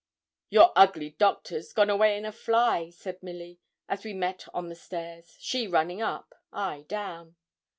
[0.49, 4.73] 'Your ugly doctor's gone away in a fly,' said Milly, as we met on the
[4.75, 7.35] stairs, she running up, I down.